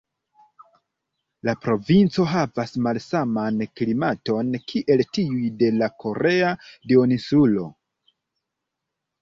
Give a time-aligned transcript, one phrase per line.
[1.49, 6.51] La provinco havas malsaman klimaton kiel tiuj de la korea
[6.95, 7.69] duoninsulo.